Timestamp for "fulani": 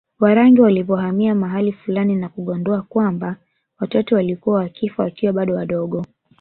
1.71-2.15